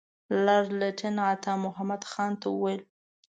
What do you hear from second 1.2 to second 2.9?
عطامحمد خان ته وویل.